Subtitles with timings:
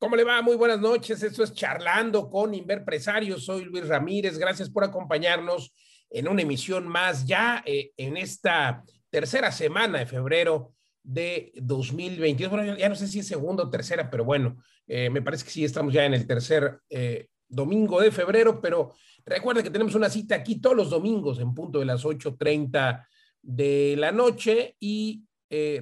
[0.00, 0.40] ¿Cómo le va?
[0.40, 1.22] Muy buenas noches.
[1.22, 3.44] Esto es Charlando con Inverpresarios.
[3.44, 4.38] Soy Luis Ramírez.
[4.38, 5.74] Gracias por acompañarnos
[6.08, 12.50] en una emisión más ya eh, en esta tercera semana de febrero de 2022.
[12.50, 15.50] Bueno, ya no sé si es segunda o tercera, pero bueno, eh, me parece que
[15.50, 18.94] sí estamos ya en el tercer eh, domingo de febrero, pero
[19.26, 23.06] recuerden que tenemos una cita aquí todos los domingos en punto de las 8.30
[23.42, 25.24] de la noche y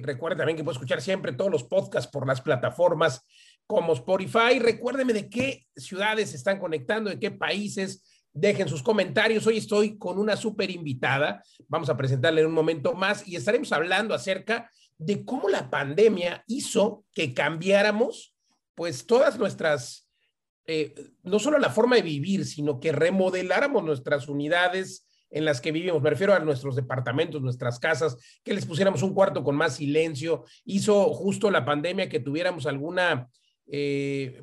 [0.01, 3.23] recuerden también que puede escuchar siempre todos los podcasts por las plataformas
[3.69, 4.57] como Spotify.
[4.59, 8.03] Recuérdeme de qué ciudades se están conectando, de qué países.
[8.33, 9.45] Dejen sus comentarios.
[9.45, 11.43] Hoy estoy con una súper invitada.
[11.67, 16.43] Vamos a presentarle en un momento más y estaremos hablando acerca de cómo la pandemia
[16.47, 18.35] hizo que cambiáramos
[18.73, 20.09] pues todas nuestras,
[20.65, 25.71] eh, no solo la forma de vivir, sino que remodeláramos nuestras unidades en las que
[25.71, 26.01] vivimos.
[26.01, 30.45] Me refiero a nuestros departamentos, nuestras casas, que les pusiéramos un cuarto con más silencio.
[30.65, 33.29] Hizo justo la pandemia que tuviéramos alguna
[33.71, 34.41] eh,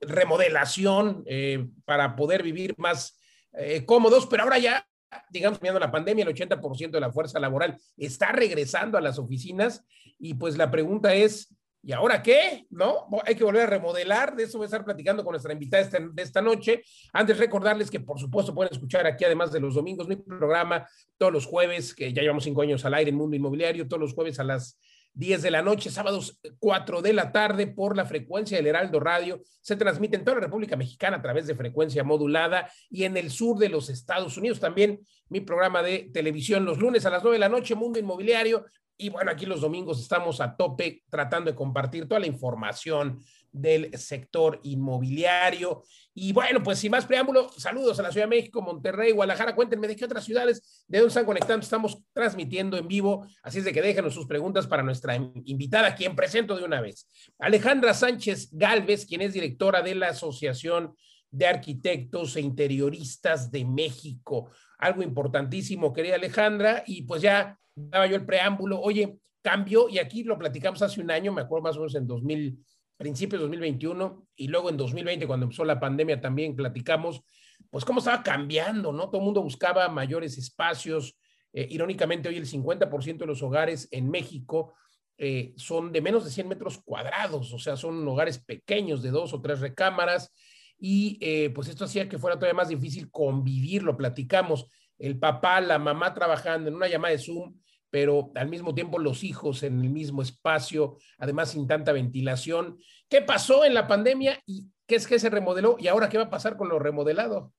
[0.00, 3.18] remodelación eh, para poder vivir más
[3.52, 4.86] eh, cómodos, pero ahora ya,
[5.30, 9.84] digamos, viendo la pandemia, el 80% de la fuerza laboral está regresando a las oficinas
[10.18, 12.66] y pues la pregunta es, ¿y ahora qué?
[12.70, 13.06] ¿No?
[13.24, 16.22] Hay que volver a remodelar, de eso voy a estar platicando con nuestra invitada de
[16.22, 16.82] esta noche.
[17.12, 20.86] Antes recordarles que por supuesto pueden escuchar aquí, además de los domingos, mi programa
[21.16, 24.14] todos los jueves, que ya llevamos cinco años al aire en Mundo Inmobiliario, todos los
[24.14, 24.78] jueves a las
[25.16, 29.42] 10 de la noche, sábados 4 de la tarde por la frecuencia del Heraldo Radio.
[29.62, 33.30] Se transmite en toda la República Mexicana a través de frecuencia modulada y en el
[33.30, 35.00] sur de los Estados Unidos también
[35.30, 38.66] mi programa de televisión los lunes a las 9 de la noche, Mundo Inmobiliario.
[38.98, 43.20] Y bueno, aquí los domingos estamos a tope tratando de compartir toda la información
[43.52, 45.82] del sector inmobiliario.
[46.14, 49.54] Y bueno, pues sin más preámbulo, saludos a la Ciudad de México, Monterrey, Guadalajara.
[49.54, 51.62] Cuéntenme de qué otras ciudades, de dónde están conectando.
[51.62, 56.16] Estamos transmitiendo en vivo, así es de que déjenos sus preguntas para nuestra invitada, quien
[56.16, 57.08] presento de una vez.
[57.38, 60.94] Alejandra Sánchez Galvez, quien es directora de la Asociación
[61.30, 64.50] de Arquitectos e Interioristas de México.
[64.78, 68.80] Algo importantísimo, querida Alejandra, y pues ya daba yo el preámbulo.
[68.80, 72.06] Oye, cambio, y aquí lo platicamos hace un año, me acuerdo más o menos en
[72.06, 72.58] 2000
[72.96, 77.22] principios de 2021 y luego en 2020, cuando empezó la pandemia, también platicamos,
[77.70, 79.08] pues cómo estaba cambiando, ¿no?
[79.08, 81.18] Todo el mundo buscaba mayores espacios.
[81.52, 84.74] Eh, irónicamente, hoy el 50% de los hogares en México
[85.18, 89.32] eh, son de menos de 100 metros cuadrados, o sea, son hogares pequeños de dos
[89.32, 90.32] o tres recámaras
[90.78, 94.66] y eh, pues esto hacía que fuera todavía más difícil convivir, lo platicamos,
[94.98, 97.54] el papá, la mamá trabajando en una llamada de Zoom,
[97.90, 102.78] pero al mismo tiempo los hijos en el mismo espacio, además sin tanta ventilación.
[103.08, 106.24] ¿Qué pasó en la pandemia y qué es que se remodeló y ahora qué va
[106.24, 107.52] a pasar con lo remodelado?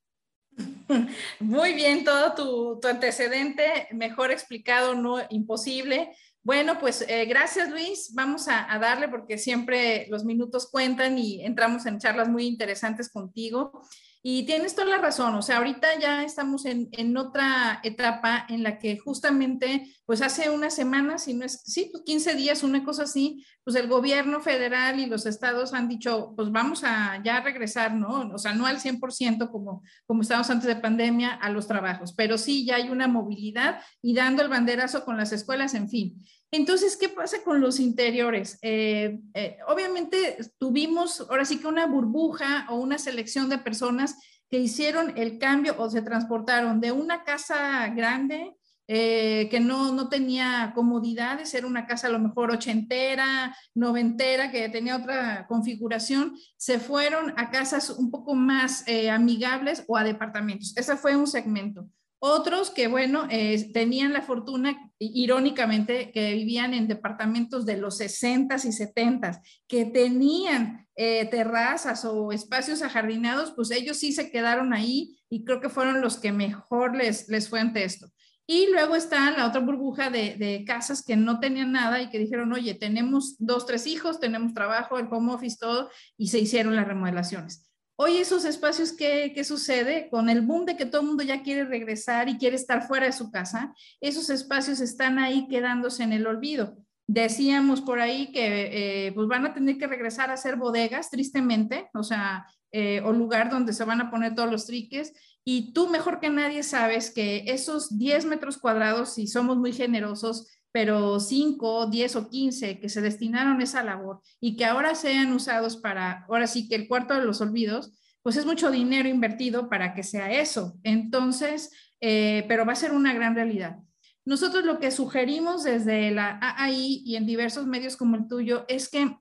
[1.40, 6.16] Muy bien, todo tu, antecedente, mejor explicado, no imposible.
[6.44, 11.44] Bueno, pues eh, gracias Luis, vamos a, a, darle porque siempre los minutos cuentan y
[11.44, 13.82] entramos en charlas muy interesantes contigo.
[14.24, 18.64] Y tienes toda la razón, o sea, ahorita ya estamos en, en, otra etapa en
[18.64, 22.84] la que justamente, pues hace unas semanas, si no es, sí, pues 15 días, una
[22.84, 27.42] cosa así, pues el gobierno federal y los estados han dicho, pues vamos a ya
[27.42, 28.30] regresar, ¿no?
[28.34, 32.38] O sea, no al 100% como, como estábamos antes de pandemia a los trabajos, pero
[32.38, 36.26] sí ya hay una movilidad y dando el banderazo con las escuelas, en fin.
[36.52, 38.58] Entonces, ¿qué pasa con los interiores?
[38.62, 44.16] Eh, eh, obviamente tuvimos ahora sí que una burbuja o una selección de personas
[44.50, 48.56] que hicieron el cambio o se transportaron de una casa grande
[48.90, 54.70] eh, que no, no tenía comodidades, era una casa a lo mejor ochentera, noventera, que
[54.70, 60.78] tenía otra configuración, se fueron a casas un poco más amigables o a departamentos.
[60.78, 61.90] Ese fue un segmento.
[62.20, 68.66] Otros que, bueno, eh, tenían la fortuna, irónicamente, que vivían en departamentos de los 60s
[68.66, 75.20] y 70s, que tenían eh, terrazas o espacios ajardinados, pues ellos sí se quedaron ahí
[75.30, 78.08] y creo que fueron los que mejor les, les fue ante esto.
[78.48, 82.18] Y luego está la otra burbuja de, de, casas que no tenían nada y que
[82.18, 86.76] dijeron, oye, tenemos dos, tres hijos, tenemos trabajo, el home office, todo, y se hicieron
[86.76, 87.70] las remodelaciones.
[88.00, 90.08] Hoy esos espacios, ¿qué, ¿qué, sucede?
[90.12, 93.08] Con el boom de que todo el mundo ya quiere regresar y quiere estar fuera
[93.08, 96.78] de su casa, esos espacios están ahí quedándose en el olvido.
[97.08, 101.90] Decíamos por ahí que eh, pues van a tener que regresar a ser bodegas, tristemente,
[101.96, 105.14] o sea, eh, o lugar donde se van a poner todos los triques.
[105.44, 110.46] Y tú mejor que nadie sabes que esos 10 metros cuadrados, si somos muy generosos,
[110.78, 115.34] pero 5, 10 o 15 que se destinaron a esa labor y que ahora sean
[115.34, 119.70] usados para, ahora sí que el cuarto de los olvidos, pues es mucho dinero invertido
[119.70, 120.78] para que sea eso.
[120.84, 123.80] Entonces, eh, pero va a ser una gran realidad.
[124.24, 128.88] Nosotros lo que sugerimos desde la AAI y en diversos medios como el tuyo es
[128.88, 129.18] que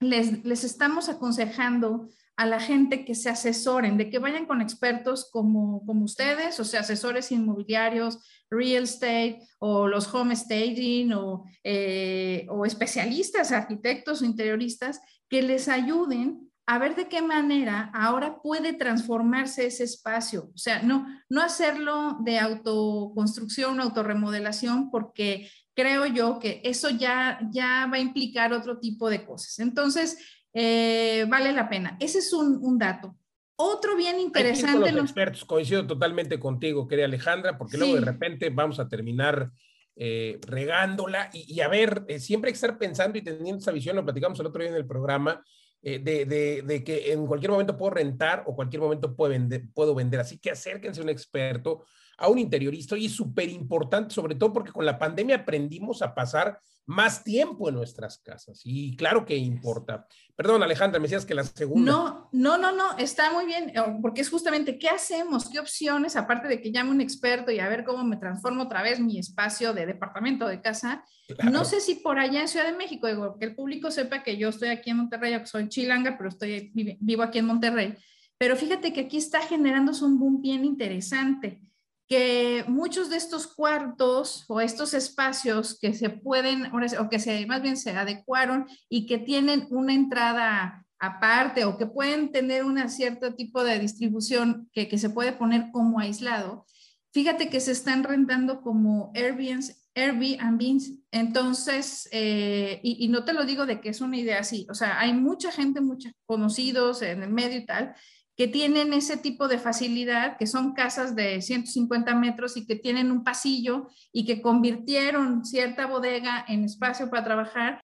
[0.00, 5.30] les, les estamos aconsejando a la gente que se asesoren, de que vayan con expertos
[5.30, 8.18] como, como ustedes, o sea, asesores inmobiliarios,
[8.50, 15.68] real estate o los home staging o, eh, o especialistas, arquitectos o interioristas, que les
[15.68, 20.50] ayuden a ver de qué manera ahora puede transformarse ese espacio.
[20.54, 27.86] O sea, no, no hacerlo de autoconstrucción, autorremodelación, porque creo yo que eso ya, ya
[27.90, 29.60] va a implicar otro tipo de cosas.
[29.60, 30.18] Entonces,
[30.58, 31.98] eh, vale la pena.
[32.00, 33.14] Ese es un, dato.
[33.56, 34.90] Otro bien interesante.
[34.90, 39.50] Los expertos, coincido totalmente contigo, querida Alejandra, porque luego de repente vamos a terminar
[39.96, 43.96] eh, regándola y, a ver, eh, siempre hay que estar pensando y teniendo esa visión,
[43.96, 45.44] lo platicamos el otro día en el programa,
[45.82, 50.20] de, que en cualquier momento puedo rentar o cualquier momento puedo vender, puedo vender.
[50.20, 51.84] Así que acérquense a un experto,
[52.18, 56.14] a un interiorista y es súper importante, sobre todo porque con la pandemia aprendimos a
[56.14, 60.06] pasar más tiempo en nuestras casas y claro que importa.
[60.36, 61.90] Perdón, Alejandra, me decías que la segunda.
[61.90, 66.14] No, no, no, no, está muy bien, eh, porque es justamente qué hacemos, qué opciones,
[66.14, 69.18] aparte de que llame un experto y a ver cómo me transformo otra vez mi
[69.18, 71.04] espacio de departamento de casa.
[71.50, 74.36] No sé si por allá en Ciudad de México, digo, que el público sepa que
[74.36, 76.70] yo estoy aquí en Monterrey, que soy chilanga, pero estoy
[77.00, 77.94] vivo aquí en Monterrey.
[78.38, 81.60] Pero fíjate que aquí está generándose un boom bien interesante
[82.08, 87.62] que muchos de estos cuartos o estos espacios que se pueden, o que se, más
[87.62, 93.34] bien se adecuaron y que tienen una entrada aparte o que pueden tener un cierto
[93.34, 96.64] tipo de distribución que, que, se puede poner como aislado,
[97.12, 99.72] fíjate que se están rentando como Airbnb.
[99.94, 100.82] Airbnb.
[101.10, 104.74] Entonces, eh, y, y, no te lo digo de que es una idea así, o
[104.74, 107.94] sea, hay mucha gente, muchos conocidos en el medio y tal,
[108.36, 113.10] que tienen ese tipo de facilidad, que son casas de 150 metros y que tienen
[113.10, 117.80] un pasillo y que convirtieron cierta bodega en espacio para trabajar.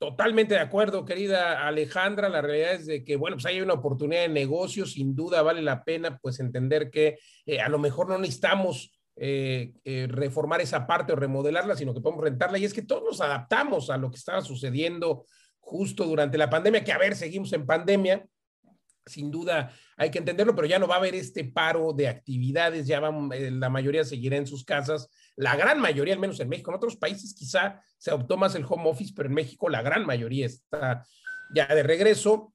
[0.00, 2.28] Totalmente de acuerdo, querida Alejandra.
[2.28, 5.60] La realidad es de que, bueno, pues hay una oportunidad de negocio, sin duda vale
[5.60, 10.86] la pena pues entender que eh, a lo mejor no necesitamos eh, eh, reformar esa
[10.86, 12.58] parte o remodelarla, sino que podemos rentarla.
[12.58, 15.26] Y es que todos nos adaptamos a lo que estaba sucediendo
[15.58, 18.24] justo durante la pandemia, que a ver, seguimos en pandemia,
[19.06, 22.86] sin duda hay que entenderlo, pero ya no va a haber este paro de actividades,
[22.86, 26.48] ya van, eh, la mayoría seguirá en sus casas, la gran mayoría, al menos en
[26.48, 29.82] México, en otros países quizá se adoptó más el home office, pero en México la
[29.82, 31.04] gran mayoría está
[31.52, 32.54] ya de regreso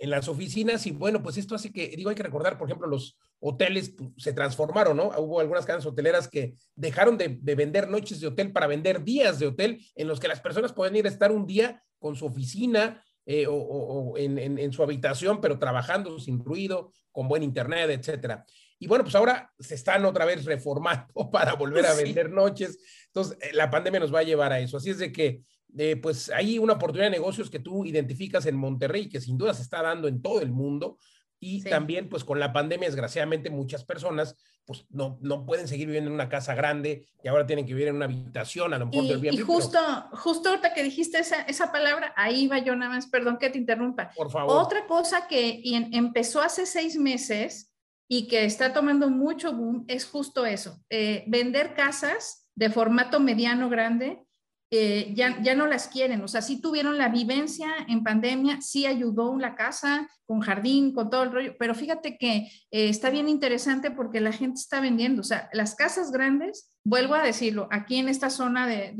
[0.00, 2.88] en las oficinas y bueno, pues esto hace que, digo, hay que recordar, por ejemplo,
[2.88, 5.10] los hoteles pues, se transformaron, ¿no?
[5.18, 9.46] Hubo algunas cadenas hoteleras que dejaron de, vender noches de hotel para vender días de
[9.46, 13.04] hotel en los que las personas pueden ir a estar un día con su oficina
[13.26, 18.46] eh, o, en, su habitación, pero trabajando sin ruido, con buen internet, etcétera.
[18.78, 22.78] Y bueno, pues ahora se están otra vez reformando para volver a vender noches.
[23.08, 24.78] Entonces, eh, la pandemia nos va a llevar a eso.
[24.78, 25.42] Así es de que
[25.76, 29.54] eh, pues hay una oportunidad de negocios que tú identificas en Monterrey, que sin duda
[29.54, 30.98] se está dando en todo el mundo.
[31.42, 34.36] Y también, pues con la pandemia, desgraciadamente, muchas personas
[34.70, 37.88] pues no, no pueden seguir viviendo en una casa grande y ahora tienen que vivir
[37.88, 39.78] en una habitación, a lo mejor del Y justo,
[40.12, 43.58] justo ahorita que dijiste esa, esa palabra, ahí va yo nada más, perdón que te
[43.58, 44.12] interrumpa.
[44.14, 44.62] Por favor.
[44.62, 47.72] Otra cosa que empezó hace seis meses
[48.06, 53.68] y que está tomando mucho boom es justo eso, eh, vender casas de formato mediano
[53.68, 54.24] grande
[54.72, 56.22] eh, ya, ya no las quieren.
[56.22, 61.10] O sea, sí tuvieron la vivencia en pandemia, sí ayudó la casa con jardín, con
[61.10, 65.22] todo el rollo, pero fíjate que eh, está bien interesante porque la gente está vendiendo.
[65.22, 68.94] O sea, las casas grandes, vuelvo a decirlo, aquí en esta zona de,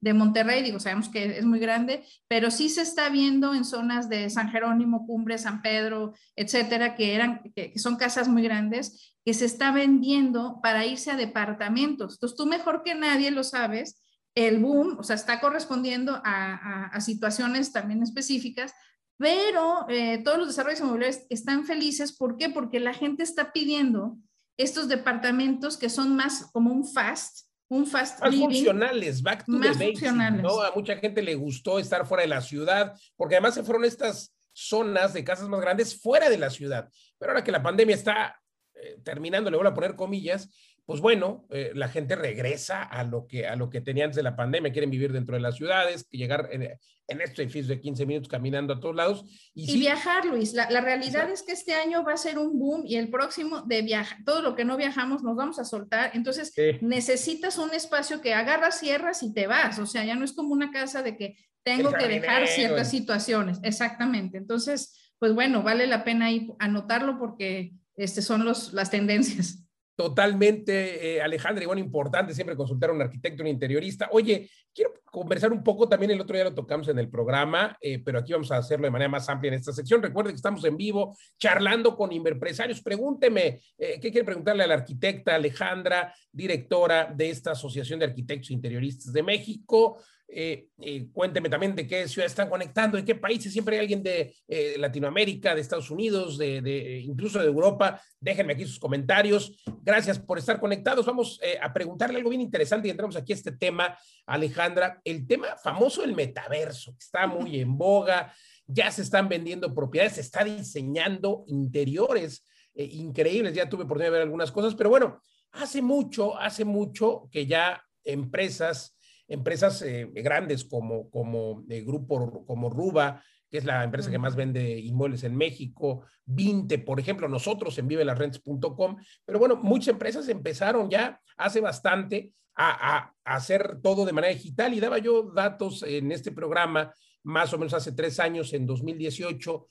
[0.00, 4.08] de, Monterrey, digo, sabemos que es muy grande, pero sí se está viendo en zonas
[4.08, 9.34] de San Jerónimo, Cumbre, San Pedro, etcétera, que, eran, que son casas muy grandes, que
[9.34, 12.14] se está vendiendo para irse a departamentos.
[12.14, 14.00] Entonces, tú mejor que nadie lo sabes
[14.34, 18.72] el boom, o sea, está correspondiendo a, situaciones también específicas,
[19.16, 22.16] pero eh, todos los desarrollos inmobiliarios están felices.
[22.16, 22.48] ¿Por qué?
[22.48, 24.16] Porque la gente está pidiendo
[24.56, 29.68] estos departamentos que son más como un fast, un fast más funcionales, back to the
[29.68, 30.60] basics, ¿no?
[30.60, 34.34] A mucha gente le gustó estar fuera de la ciudad, porque además se fueron estas
[34.52, 36.88] zonas de casas más grandes fuera de la ciudad.
[37.18, 38.40] Pero ahora que la pandemia está
[38.74, 40.50] eh, terminando, le voy a poner comillas,
[40.90, 44.24] pues bueno, eh, la gente regresa a lo, que, a lo que tenían antes de
[44.24, 46.62] la pandemia, quieren vivir dentro de las ciudades, llegar en,
[47.06, 49.24] en este edificio de 15 minutos caminando a todos lados.
[49.54, 50.52] Y, viajar, Luis.
[50.52, 53.82] La, realidad es que este año va a ser un boom y el próximo de
[53.82, 56.10] viajar, todo lo que no viajamos nos vamos a soltar.
[56.14, 59.78] Entonces, necesitas un espacio que agarras, cierras y te vas.
[59.78, 63.60] O sea, ya no es como una casa de que tengo que dejar ciertas situaciones.
[63.62, 64.38] Exactamente.
[64.38, 69.69] Entonces, pues bueno, vale la pena ahí anotarlo porque este, son los, las tendencias.
[70.00, 74.08] Totalmente, eh, Alejandra, y bueno, importante siempre consultar a un arquitecto, un interiorista.
[74.12, 77.98] Oye, quiero conversar un poco, también el otro día lo tocamos en el programa, eh,
[78.02, 80.02] pero aquí vamos a hacerlo de manera más amplia en esta sección.
[80.02, 82.80] Recuerde que estamos en vivo charlando con inverpresarios.
[82.80, 88.52] Pregúnteme, eh, ¿qué quiere preguntarle a la arquitecta Alejandra, directora de esta Asociación de Arquitectos
[88.52, 89.98] Interioristas de México?
[90.32, 93.52] Eh, eh, cuénteme también de qué ciudad están conectando, de qué países.
[93.52, 98.00] Siempre hay alguien de eh, Latinoamérica, de Estados Unidos, de, incluso de Europa.
[98.20, 99.60] Déjenme aquí sus comentarios.
[99.82, 101.04] Gracias por estar conectados.
[101.04, 105.00] Vamos a preguntarle algo bien interesante y entramos aquí a este tema, Alejandra.
[105.04, 108.32] El tema famoso del metaverso, está muy en boga.
[108.66, 112.44] Ya se están vendiendo propiedades, se está diseñando interiores
[112.74, 113.54] increíbles.
[113.54, 115.20] Ya tuve oportunidad de ver algunas cosas, pero bueno,
[115.50, 118.96] hace mucho, hace mucho que ya empresas
[119.30, 124.36] empresas eh, grandes como, como el grupo, como Ruba, que es la empresa que más
[124.36, 130.90] vende inmuebles en México, Vinte, por ejemplo, nosotros en vivelarrents.com, pero bueno, muchas empresas empezaron
[130.90, 136.12] ya hace bastante a, a, hacer todo de manera digital y daba yo datos en
[136.12, 139.66] este programa más o menos hace tres años, en 2018,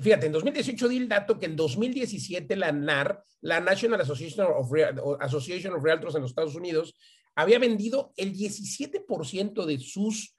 [0.00, 4.70] fíjate, en 2018 di el dato que en 2017 la NAR, la National Association of,
[5.20, 6.94] Association of Realtors en los Estados Unidos,
[7.34, 10.34] había vendido el 17% de sus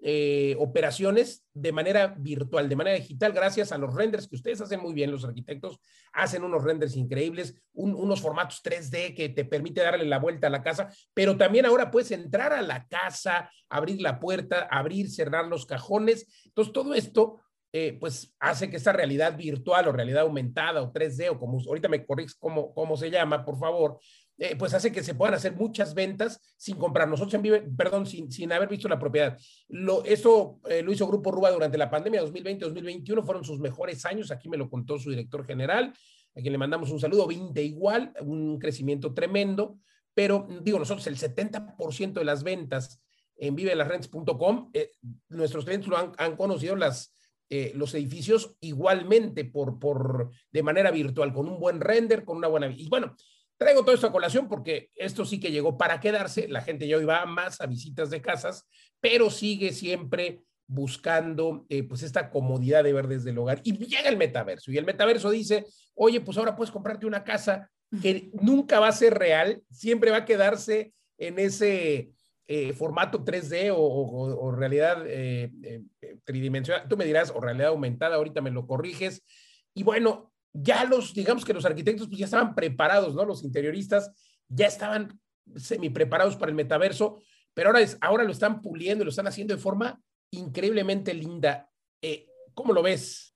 [0.00, 4.80] eh, operaciones de manera virtual, de manera digital, gracias a los renders que ustedes hacen
[4.80, 5.80] muy bien, los arquitectos
[6.12, 10.62] hacen unos renders increíbles, unos formatos 3D que te permite darle la vuelta a la
[10.62, 15.64] casa, pero también ahora puedes entrar a la casa, abrir la puerta, abrir, cerrar los
[15.64, 16.26] cajones.
[16.44, 17.40] Entonces, todo esto
[17.72, 21.88] eh, pues hace que esta realidad virtual o realidad aumentada o 3D o como ahorita
[21.88, 23.98] me corriges cómo, cómo se llama, por favor,
[24.38, 27.08] eh, pues hace que se puedan hacer muchas ventas sin comprar.
[27.08, 29.38] Nosotros en Vive, perdón, sin, sin haber visto la propiedad.
[29.68, 34.30] Lo, eso eh, lo hizo Grupo Ruba durante la pandemia 2020-2021, fueron sus mejores años.
[34.30, 35.94] Aquí me lo contó su director general,
[36.34, 37.26] a quien le mandamos un saludo.
[37.26, 39.78] 20 igual, un crecimiento tremendo.
[40.12, 43.02] Pero digo, nosotros el 70% de las ventas
[43.38, 44.92] en vivelasrents.com, eh,
[45.30, 47.14] nuestros clientes lo han, conocido las,
[47.74, 52.70] los edificios igualmente por, por, de manera virtual, con un buen render, con una buena...
[52.70, 53.14] Y bueno,
[53.58, 56.48] Traigo todo esto a colación porque esto sí que llegó para quedarse.
[56.48, 58.68] La gente ya hoy va más a visitas de casas,
[59.00, 63.60] pero sigue siempre buscando eh, pues esta comodidad de ver desde el hogar.
[63.64, 67.70] Y llega el metaverso y el metaverso dice, oye, pues ahora puedes comprarte una casa
[68.02, 72.10] que nunca va a ser real, siempre va a quedarse en ese
[72.48, 75.50] eh, formato 3D o, realidad eh,
[76.24, 76.88] tridimensional.
[76.88, 79.22] Tú me dirás, o realidad aumentada, ahorita me lo corriges.
[79.72, 80.32] Y bueno,
[80.62, 83.24] ya los, digamos que los arquitectos pues ya estaban preparados, ¿no?
[83.24, 84.10] Los interioristas
[84.48, 85.20] ya estaban
[85.56, 87.22] semi preparados para el metaverso,
[87.54, 91.70] pero ahora, es, ahora lo están puliendo y lo están haciendo de forma increíblemente linda.
[92.02, 93.34] Eh, ¿Cómo lo ves?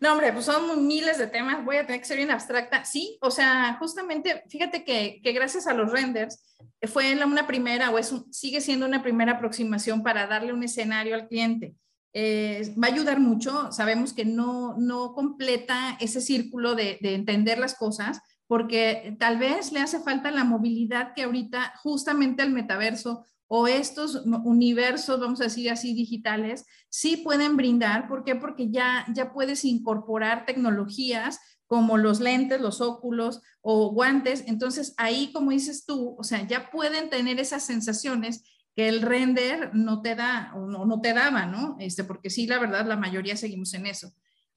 [0.00, 2.86] No, hombre, pues son miles de temas, voy a tener que ser bien abstracta.
[2.86, 6.56] Sí, o sea, justamente, fíjate que, que gracias a los renders
[6.88, 11.28] fue una primera, o es sigue siendo una primera aproximación para darle un escenario al
[11.28, 11.74] cliente.
[12.12, 13.70] Eh, va a ayudar mucho.
[13.72, 19.70] Sabemos que no, no completa ese círculo de, de, entender las cosas porque tal vez
[19.70, 25.44] le hace falta la movilidad que ahorita justamente el metaverso o estos universos, vamos a
[25.44, 28.06] decir así, digitales, sí pueden brindar.
[28.06, 28.36] ¿Por qué?
[28.36, 34.44] Porque ya, ya puedes incorporar tecnologías como los lentes, los óculos o guantes.
[34.46, 39.70] Entonces ahí, como dices tú, o sea, ya pueden tener esas sensaciones que el render
[39.74, 41.76] no te da o no, te daba, ¿no?
[41.80, 44.12] Este, porque sí, la verdad, la mayoría seguimos en eso.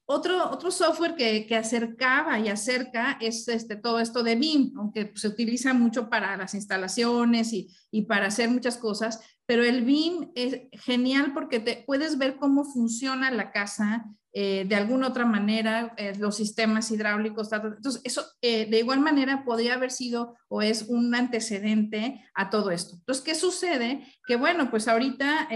[0.05, 5.13] Otro, otro software que, que acercaba y acerca es este, todo esto de BIM, aunque
[5.15, 10.31] se utiliza mucho para las instalaciones y, y para hacer muchas cosas, pero el BIM
[10.35, 15.93] es genial porque te puedes ver cómo funciona la casa, eh, de alguna otra manera
[15.95, 17.53] eh, los sistemas hidráulicos.
[17.53, 22.71] Entonces, eso eh, de igual manera podría haber sido o es un antecedente a todo
[22.71, 22.95] esto.
[22.95, 24.03] Entonces, ¿qué sucede?
[24.25, 25.49] Que bueno, pues ahorita,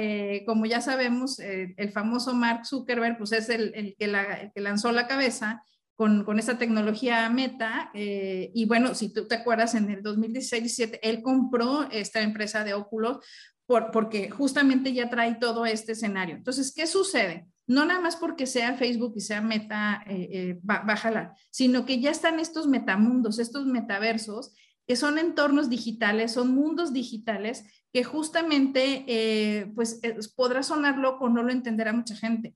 [0.46, 5.64] como ya sabemos, el famoso Mark Zuckerberg, pues es el, el, que, lanzó la cabeza
[5.96, 7.92] con, con esta tecnología Meta.
[7.94, 13.26] y bueno, si tú te acuerdas, en el 2016-17, él compró esta empresa de óculos
[13.66, 16.36] por, porque justamente ya trae todo este escenario.
[16.36, 17.48] Entonces, ¿qué sucede?
[17.68, 22.12] No nada más porque sea Facebook y sea meta, eh, eh, bájala, sino que ya
[22.12, 24.54] están estos metamundos, estos metaversos,
[24.88, 30.00] que son entornos digitales, son mundos digitales que justamente, eh, pues
[30.36, 32.56] podrá sonar loco, no lo entenderá mucha gente,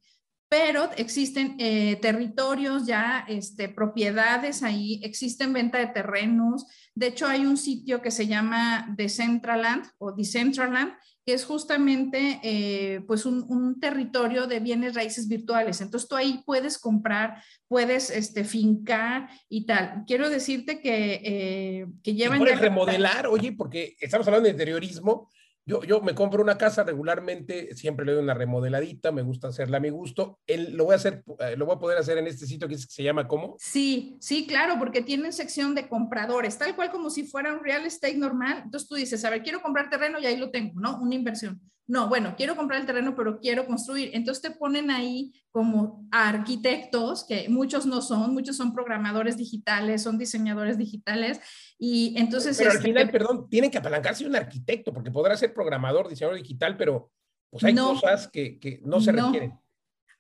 [0.49, 1.57] pero existen
[2.01, 6.65] territorios ya, este, propiedades ahí, existen venta de terrenos.
[6.93, 10.91] De hecho, hay un sitio que se llama Decentraland o Decentraland,
[11.31, 15.79] que es justamente eh, pues un, territorio de bienes raíces virtuales.
[15.79, 20.03] Entonces tú ahí puedes comprar, puedes este, fincar y tal.
[20.05, 22.39] Quiero decirte que, eh, que llevan...
[22.39, 25.29] Puedes remodelar, oye, porque estamos hablando de interiorismo
[25.71, 29.77] yo, yo me compro una casa regularmente, siempre le doy una remodeladita, me gusta hacerla
[29.77, 30.39] a mi gusto.
[30.45, 32.77] El, lo voy a hacer, eh, lo voy a poder hacer en este sitio que,
[32.77, 33.55] se llama ¿cómo?
[33.57, 37.85] Sí, sí, claro, porque tienen sección de compradores, tal cual como si fuera un real
[37.85, 38.63] estate normal.
[38.65, 40.99] Entonces tú dices, a ver, quiero comprar terreno y ahí lo tengo, ¿no?
[40.99, 41.61] Una inversión.
[41.87, 44.11] No, bueno, quiero comprar el terreno, pero quiero construir.
[44.13, 50.17] Entonces te ponen ahí como arquitectos, que muchos no son, muchos son programadores digitales, son
[50.17, 51.41] diseñadores digitales.
[51.77, 52.57] Y entonces...
[52.57, 56.37] Pero al este, final, perdón, tienen que apalancarse un arquitecto, porque podrá ser programador, diseñador
[56.37, 57.11] digital, pero
[57.49, 59.59] pues hay cosas que, que, no se requieren.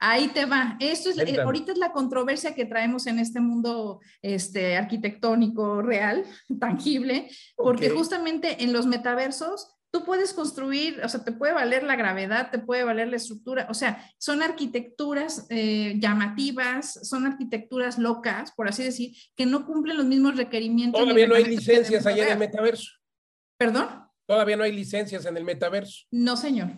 [0.03, 0.77] Ahí te va.
[0.79, 6.25] Esto es, eh, ahorita es la controversia que traemos en este mundo este, arquitectónico real,
[6.59, 11.95] tangible, porque justamente en los metaversos tú puedes construir, o sea, te puede valer la
[11.95, 18.53] gravedad, te puede valer la estructura, o sea, son arquitecturas eh, llamativas, son arquitecturas locas,
[18.53, 21.01] por así decir, que no cumplen los mismos requerimientos.
[21.01, 22.89] Todavía no hay licencias allá en el metaverso.
[23.57, 23.87] ¿Perdón?
[24.25, 26.05] Todavía no hay licencias en el metaverso.
[26.09, 26.69] No, señor.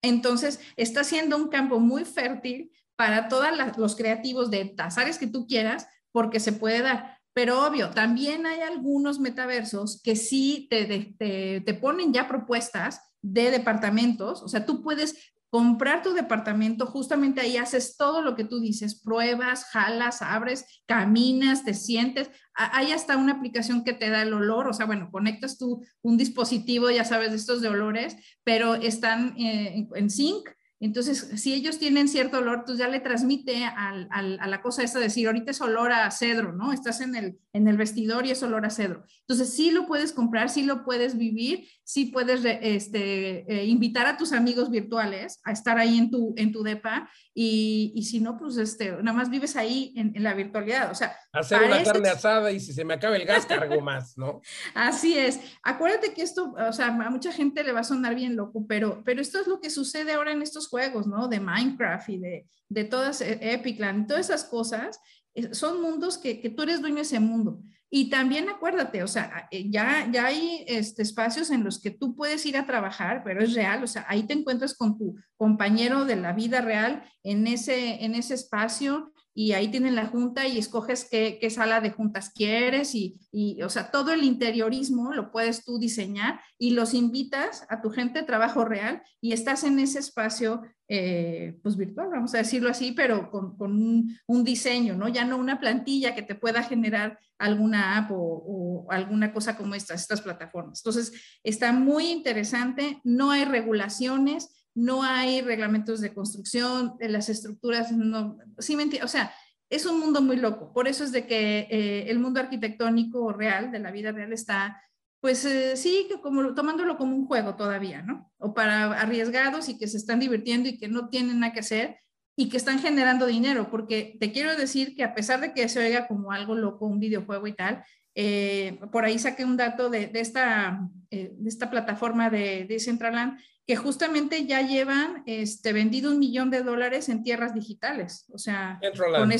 [0.00, 5.26] Entonces, está siendo un campo muy fértil para todos los creativos de las áreas que
[5.26, 7.13] tú quieras, porque se puede dar.
[7.34, 14.40] Pero obvio, también hay algunos metaversos que sí te, te, ponen ya propuestas de departamentos,
[14.42, 19.00] o sea, tú puedes comprar tu departamento, justamente ahí haces todo lo que tú dices,
[19.00, 22.30] pruebas, jalas, abres, caminas, te sientes.
[22.54, 26.16] Hay hasta una aplicación que te da el olor, o sea, bueno, conectas tú un
[26.16, 30.48] dispositivo, ya sabes, de estos de olores, pero están eh, en sync
[30.84, 35.06] entonces, si ellos tienen cierto olor, pues ya le transmite a la cosa esta de
[35.06, 36.72] decir, ahorita es olor a cedro, ¿no?
[36.72, 39.04] Estás en el, en el vestidor y es olor a cedro.
[39.20, 44.18] Entonces, sí lo puedes comprar, sí lo puedes vivir, sí puedes este, eh, invitar a
[44.18, 48.36] tus amigos virtuales a estar ahí en tu, en tu DEPA y, y si no,
[48.36, 50.90] pues este, nada más vives ahí en, en la virtualidad.
[50.90, 54.16] O sea, hacer una carne asada y si se me acaba el gas, cargo más,
[54.18, 54.40] ¿no?
[54.74, 55.40] Así es.
[55.62, 59.02] Acuérdate que esto, o sea, a mucha gente le va a sonar bien loco, pero,
[59.04, 61.28] pero esto es lo que sucede ahora en estos juegos, ¿no?
[61.28, 64.98] De Minecraft y de, de todas e, Epicland, todas esas cosas,
[65.34, 67.62] eh, son mundos que, que, tú eres dueño de ese mundo.
[67.88, 72.16] Y también acuérdate, o sea, eh, ya, ya hay este, espacios en los que tú
[72.16, 76.04] puedes ir a trabajar, pero es real, o sea, ahí te encuentras con tu compañero
[76.04, 80.58] de la vida real en ese, en ese espacio y ahí tienen la junta y
[80.58, 85.64] escoges qué, sala de juntas quieres y, y, o sea, todo el interiorismo lo puedes
[85.64, 89.98] tú diseñar y los invitas a tu gente de trabajo real y estás en ese
[89.98, 95.08] espacio, eh, pues virtual, vamos a decirlo así, pero con, con un, un, diseño, ¿no?
[95.08, 99.74] Ya no una plantilla que te pueda generar alguna app o, o alguna cosa como
[99.74, 100.80] estas, estas plataformas.
[100.80, 108.38] Entonces, está muy interesante, no hay regulaciones, no hay reglamentos de construcción, las estructuras, no,
[108.58, 109.32] sí, o sea,
[109.70, 110.72] es un mundo muy loco.
[110.72, 114.80] Por eso es de que eh, el mundo arquitectónico real, de la vida real, está,
[115.20, 118.30] pues eh, sí, como, tomándolo como un juego todavía, ¿no?
[118.38, 121.98] O para arriesgados y que se están divirtiendo y que no tienen nada que hacer
[122.36, 125.78] y que están generando dinero, porque te quiero decir que a pesar de que se
[125.78, 127.84] oiga como algo loco, un videojuego y tal,
[128.16, 134.46] eh, por ahí saqué un dato de, esta, de esta plataforma de Decentraland que justamente
[134.46, 139.32] ya llevan este, vendido un millón de dólares en tierras digitales, o sea, con,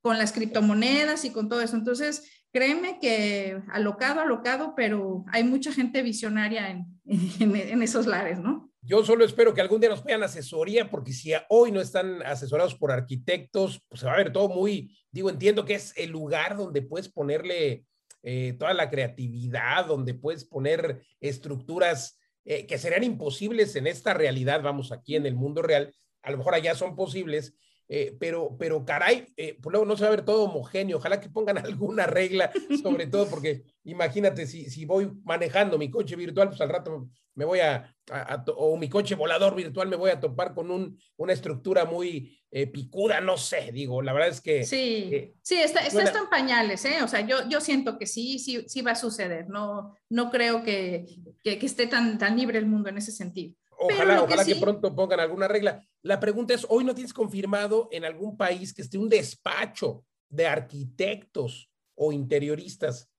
[0.00, 1.76] con, las criptomonedas y con todo eso.
[1.76, 6.86] Entonces, créeme que alocado, alocado, pero hay mucha gente visionaria en,
[7.40, 8.70] en, esos lares, ¿no?
[8.80, 12.74] Yo solo espero que algún día nos pidan asesoría, porque si hoy no están asesorados
[12.74, 16.56] por arquitectos, pues se va a ver todo muy, digo, entiendo que es el lugar
[16.56, 17.86] donde puedes ponerle
[18.26, 24.62] eh, toda la creatividad, donde puedes poner estructuras eh, que serían imposibles en esta realidad,
[24.62, 27.54] vamos, aquí en el mundo real, a lo mejor allá son posibles,
[27.88, 30.96] eh, pero, pero caray, eh, pues luego no se va a ver todo homogéneo.
[30.96, 32.50] Ojalá que pongan alguna regla,
[32.82, 37.44] sobre todo porque imagínate, si, si voy manejando mi coche virtual, pues al rato me
[37.44, 37.94] voy a,
[38.56, 42.68] o mi coche volador virtual, me voy a topar con un, una estructura muy eh,
[42.68, 44.64] picuda, no sé, digo, la verdad es que...
[44.64, 47.02] Sí, sí, está, está, en pañales, ¿eh?
[47.02, 50.62] O sea, yo, yo siento que sí, sí, sí va a suceder, no, no creo
[50.62, 51.06] que,
[51.42, 53.54] que, que esté tan, tan libre el mundo en ese sentido.
[53.84, 55.86] Ojalá, ojalá que, pronto pongan alguna regla.
[56.02, 60.46] La pregunta es, ¿hoy no tienes confirmado en algún país que esté un despacho de
[60.46, 63.10] arquitectos o interioristas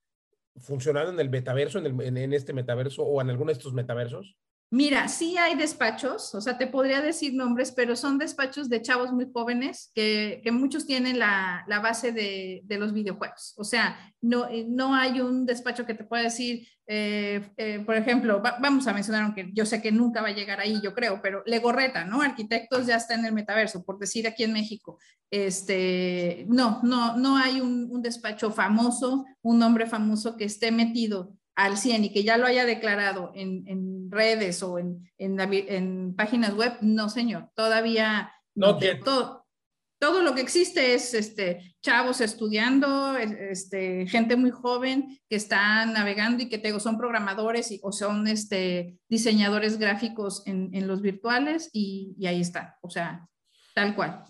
[0.57, 4.35] funcionando en el metaverso, en, el, en, este metaverso o en alguno de estos metaversos?
[4.71, 9.11] Mira, sí hay despachos, o sea, te podría decir nombres, pero son despachos de chavos
[9.13, 13.53] muy jóvenes que, muchos tienen la, base de, los videojuegos.
[13.57, 17.95] O sea, no, eh, no hay un despacho que te pueda decir, eh, eh, por
[17.95, 21.21] ejemplo, vamos a mencionar, aunque yo sé que nunca va a llegar ahí, yo creo,
[21.21, 22.21] pero Legorreta, ¿no?
[22.21, 24.97] Arquitectos ya está en el metaverso, por decir aquí en México.
[25.29, 31.35] Este, no, no, no hay un, un despacho famoso, un nombre famoso que esté metido
[31.55, 36.73] al 100 y que ya lo haya declarado en, redes o en, en, páginas web,
[36.81, 38.77] no, señor, todavía no.
[39.03, 39.45] todo,
[39.99, 46.43] todo lo que existe es este, chavos estudiando, este, gente muy joven que está navegando
[46.43, 52.15] y que tengo, son programadores y, o son este, diseñadores gráficos en, los virtuales y,
[52.17, 53.27] y ahí está, o sea,
[53.73, 54.23] tal cual.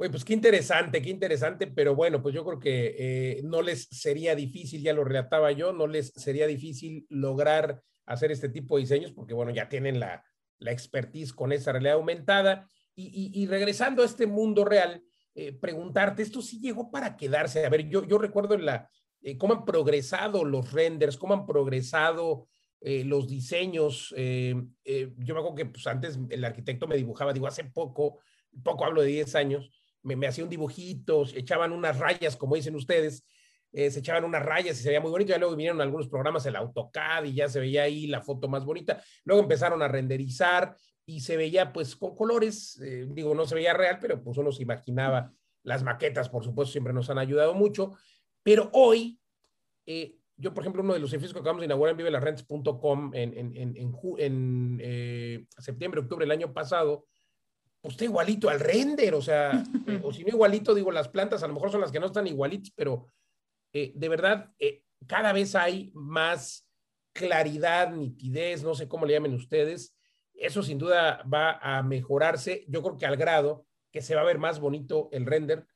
[0.00, 3.88] Oye, pues qué interesante, qué interesante, pero bueno, pues yo creo que eh, no les
[3.90, 8.82] sería difícil, ya lo relataba yo, no les sería difícil lograr hacer este tipo de
[8.82, 10.24] diseños porque, bueno, ya tienen la,
[10.60, 12.70] la expertise con esa realidad aumentada.
[12.94, 15.02] Y, regresando a este mundo real,
[15.34, 17.66] eh, preguntarte, ¿esto sí llegó para quedarse?
[17.66, 18.88] A ver, yo, yo recuerdo la,
[19.22, 22.46] eh, cómo han progresado los renders, cómo han progresado
[22.80, 24.10] los diseños.
[24.10, 28.20] yo me acuerdo que pues, antes el arquitecto me dibujaba, digo, hace poco,
[28.62, 32.74] poco hablo de 10 años, me, me hacía un dibujito, echaban unas rayas, como dicen
[32.74, 33.24] ustedes,
[33.72, 35.30] eh, se echaban unas rayas y se veía muy bonito.
[35.30, 38.64] Ya luego vinieron algunos programas, el AutoCAD, y ya se veía ahí la foto más
[38.64, 39.02] bonita.
[39.24, 40.74] Luego empezaron a renderizar
[41.06, 44.52] y se veía pues con colores, eh, digo, no se veía real, pero pues uno
[44.52, 45.32] se imaginaba.
[45.64, 47.96] Las maquetas, por supuesto, siempre nos han ayudado mucho.
[48.42, 49.20] Pero hoy,
[49.86, 53.36] eh, yo, por ejemplo, uno de los edificios que acabamos de inaugurar en vivelarrentes.com en,
[53.36, 53.76] en, en,
[54.18, 57.06] en septiembre, octubre del año pasado,
[57.80, 59.52] pues está igualito al render, o sea,
[59.86, 62.06] eh, o si no igualito, digo, las plantas a lo mejor son las que no
[62.06, 63.06] están igualitas, pero
[63.72, 66.68] eh, de verdad, eh, cada vez hay más
[67.12, 69.94] claridad, nitidez, no sé cómo le llamen ustedes.
[70.34, 74.24] Eso sin duda va a mejorarse, yo creo que al grado que se va a
[74.24, 75.66] ver más bonito el render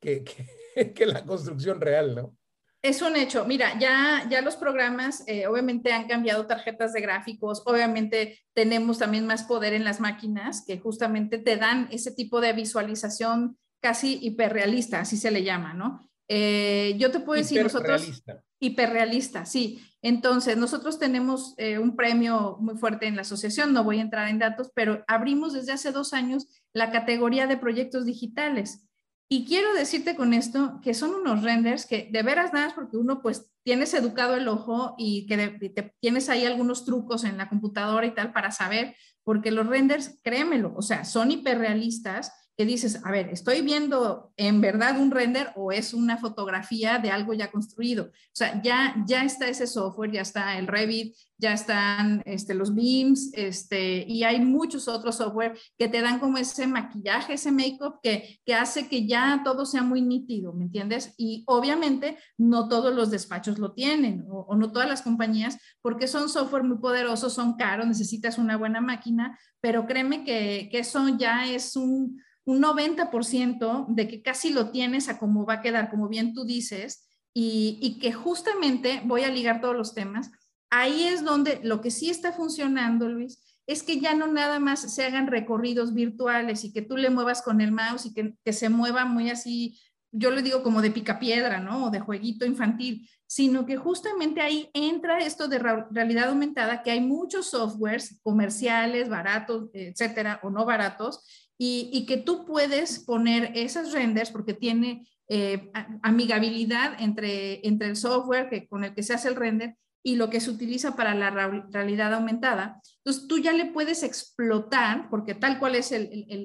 [0.00, 0.24] que,
[0.94, 2.36] que la construcción real, ¿no?
[2.82, 3.44] Es un hecho.
[3.44, 9.26] Mira, ya, ya los programas eh, obviamente han cambiado tarjetas de gráficos, obviamente tenemos también
[9.26, 15.00] más poder en las máquinas que justamente te dan ese tipo de visualización casi hiperrealista,
[15.00, 16.10] así se le llama, ¿no?
[16.28, 18.22] Eh, yo te puedo decir, nosotros...
[18.62, 19.82] Hiperrealista, sí.
[20.02, 24.28] Entonces, nosotros tenemos eh, un premio muy fuerte en la asociación, no voy a entrar
[24.28, 28.86] en datos, pero abrimos desde hace dos años la categoría de proyectos digitales.
[29.32, 33.22] Y quiero decirte con esto que son unos renders que de veras nada porque uno
[33.22, 38.10] pues tienes educado el ojo y que tienes ahí algunos trucos en la computadora y
[38.10, 43.30] tal para saber, porque los renders, créemelo, o sea, son hiperrealistas que dices, a ver,
[43.30, 48.08] ¿estoy viendo en verdad un render o es una fotografía de algo ya construido?
[48.12, 52.74] O sea, ya, ya está ese software, ya está el Revit, ya están este, los
[52.74, 57.98] beams, este, y hay muchos otros software que te dan como ese maquillaje, ese make-up
[58.02, 61.14] que, que hace que ya todo sea muy nítido, ¿me entiendes?
[61.16, 66.28] Y obviamente no todos los despachos lo tienen o, no todas las compañías porque son
[66.28, 71.50] software muy poderosos, son caros, necesitas una buena máquina, pero créeme que, que eso ya
[71.50, 72.20] es un,
[72.50, 76.44] un 90% de que casi lo tienes a cómo va a quedar, como bien tú
[76.44, 80.30] dices, y, y que justamente voy a ligar todos los temas
[80.70, 84.92] ahí es donde lo que sí está funcionando, Luis, es que ya no nada más
[84.92, 88.68] se hagan recorridos virtuales y que tú le muevas con el mouse y que, se
[88.68, 89.78] mueva muy así,
[90.12, 91.86] yo le digo como de picapiedra, ¿no?
[91.86, 97.00] O de jueguito infantil, sino que justamente ahí entra esto de realidad aumentada, que hay
[97.00, 101.24] muchos softwares comerciales, baratos, etcétera, o no baratos,
[101.62, 105.70] y, que tú puedes poner esas renders porque tiene eh,
[106.02, 110.30] amigabilidad entre, entre el software que, con el que se hace el render y lo
[110.30, 112.80] que se utiliza para la realidad aumentada.
[113.04, 115.92] Entonces, tú ya le puedes explotar, porque tal cual es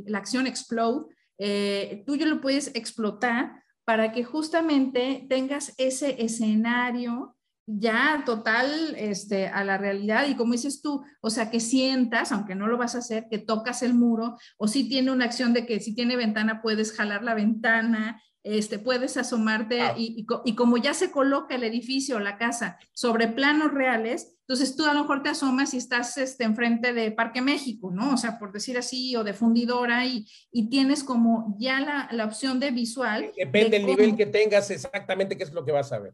[0.05, 1.05] la acción explode,
[1.37, 9.47] eh, tú ya lo puedes explotar para que justamente tengas ese escenario ya total este,
[9.47, 12.95] a la realidad y como dices tú, o sea, que sientas, aunque no lo vas
[12.95, 16.15] a hacer, que tocas el muro o si tiene una acción de que si tiene
[16.15, 20.23] ventana puedes jalar la ventana este, puedes asomarte y,
[20.55, 24.93] como ya se coloca el edificio o la casa sobre planos reales, entonces tú a
[24.93, 28.13] lo mejor te asomas y estás este, enfrente de Parque México, ¿no?
[28.13, 32.25] O sea, por decir así, o de fundidora y, y tienes como ya la, la
[32.25, 33.31] opción de visual.
[33.35, 36.13] Depende del nivel que tengas exactamente qué es lo que vas a ver.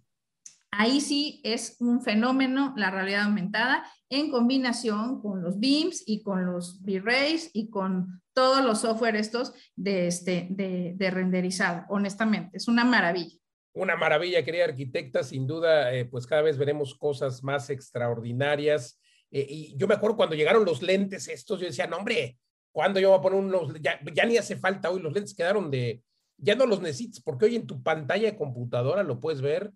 [0.72, 6.46] Ahí sí es un fenómeno la realidad aumentada en combinación con los BIMs y con
[6.46, 12.56] los V-Rays y con todos los software estos de, este, de, renderizado, honestamente.
[12.58, 13.38] Es una maravilla.
[13.74, 15.24] Una maravilla, querida arquitecta.
[15.24, 18.98] Sin duda, eh, pues cada vez veremos cosas más extraordinarias
[19.34, 22.38] Eh, y yo me acuerdo cuando llegaron los lentes estos, yo decía, no, hombre,
[22.74, 23.74] ¿cuándo yo voy a poner unos?
[23.82, 26.04] Ya, ya ni hace falta hoy, los lentes quedaron de,
[26.38, 29.72] ya no los necesitas, porque hoy en tu pantalla de computadora lo puedes ver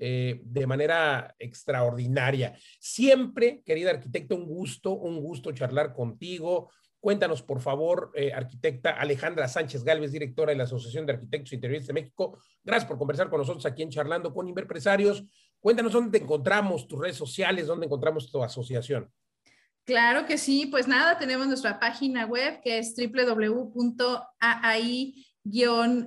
[0.00, 2.56] eh, de manera extraordinaria.
[2.78, 6.70] Siempre, querida arquitecta, un gusto, un gusto charlar contigo.
[6.98, 11.88] Cuéntanos, por favor, eh, arquitecta Alejandra Sánchez Galvez, directora de la Asociación de Arquitectos Interioristas
[11.88, 12.38] de México.
[12.64, 15.22] Gracias por conversar con nosotros aquí en Charlando con Inverpresarios.
[15.60, 19.10] Cuéntanos dónde te encontramos, tus redes sociales, dónde encontramos tu asociación.
[19.84, 23.54] Claro que sí, pues nada, tenemos nuestra página web que es www.ai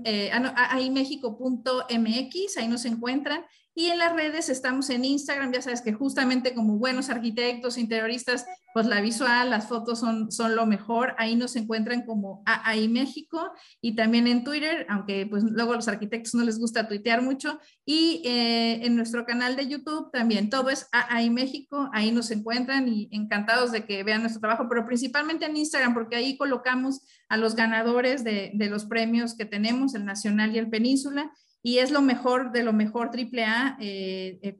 [0.05, 0.89] eh, ah, ahí
[2.67, 3.43] nos encuentran
[3.75, 8.45] y en las redes estamos en Instagram, ya sabes que justamente como buenos arquitectos, interioristas,
[8.71, 11.15] pues la visual, las fotos son, son lo mejor.
[11.17, 15.87] Ahí nos encuentran como AI México y también en Twitter, aunque pues luego a los
[15.87, 17.59] arquitectos no les gusta tuitear mucho.
[17.83, 22.87] Y eh, en nuestro canal de YouTube también, todo es AI México, ahí nos encuentran
[22.87, 27.37] y encantados de que vean nuestro trabajo, pero principalmente en Instagram, porque ahí colocamos a
[27.37, 31.31] los ganadores de, de los premios que tenemos, el Nacional y el Península
[31.65, 34.57] y es lo mejor de lo mejor AAA eh, eh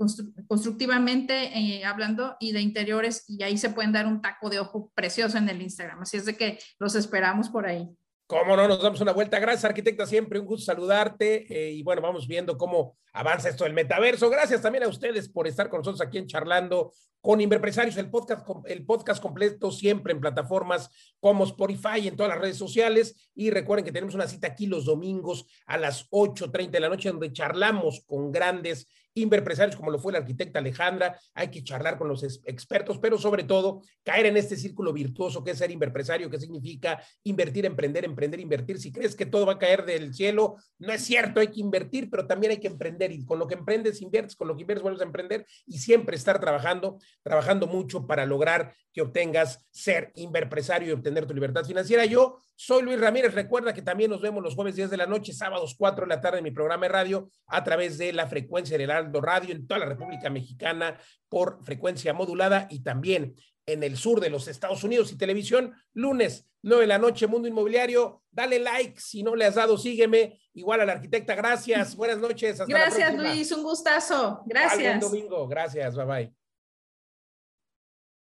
[0.48, 4.90] constructivamente eh, hablando y de interiores y ahí se pueden dar un taco de ojo
[4.96, 6.02] precioso en el Instagram.
[6.02, 7.90] Así es de que los esperamos por ahí.
[8.34, 9.38] Cómo no, nos damos una vuelta.
[9.38, 11.46] Gracias, arquitecta, siempre un gusto saludarte.
[11.48, 14.28] Eh, y bueno, vamos viendo cómo avanza esto del metaverso.
[14.28, 18.44] Gracias también a ustedes por estar con nosotros aquí en Charlando con Inverpresarios, el podcast,
[18.66, 23.30] el podcast completo siempre en plataformas como Spotify en todas las redes sociales.
[23.36, 27.12] Y recuerden que tenemos una cita aquí los domingos a las 8.30 de la noche
[27.12, 32.08] donde charlamos con grandes inverpresarios como lo fue la arquitecta Alejandra, hay que charlar con
[32.08, 36.40] los expertos, pero sobre todo caer en este círculo virtuoso que es ser inverpresario, que
[36.40, 38.80] significa invertir, emprender, emprender, invertir.
[38.80, 42.10] Si crees que todo va a caer del cielo, no es cierto, hay que invertir,
[42.10, 44.84] pero también hay que emprender y con lo que emprendes, inviertes, con lo que inviertes,
[44.84, 50.90] vuelves a emprender y siempre estar trabajando, trabajando mucho para lograr que obtengas ser inverpresario
[50.90, 52.06] y obtener tu libertad financiera.
[52.06, 53.34] Yo soy Luis Ramírez.
[53.34, 56.22] Recuerda que también nos vemos los jueves 10 de la noche, sábados 4 de la
[56.22, 59.68] tarde en mi programa de radio a través de la frecuencia del Heraldo Radio en
[59.68, 60.98] toda la República Mexicana
[61.30, 63.36] por frecuencia modulada y también
[63.66, 67.48] en el sur de los Estados Unidos y televisión, lunes 9 de la noche, Mundo
[67.48, 68.24] Inmobiliario.
[68.32, 70.40] Dale like, si no le has dado, sígueme.
[70.54, 71.96] Igual a la arquitecta, gracias.
[71.96, 72.60] Buenas noches.
[72.68, 74.42] gracias, Luis, un gustazo.
[74.46, 75.00] Gracias.
[75.00, 76.43] Buen domingo, gracias, bye bye.